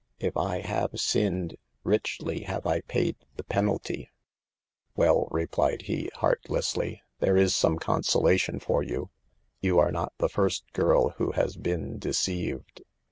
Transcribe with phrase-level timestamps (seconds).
[0.17, 4.09] If I have sinned, richly have I paid the pen alty/' 46
[4.95, 9.11] Well," replied he, heartlessly," there is some consolation for you.
[9.59, 12.81] You are not the first girl who has been deceived.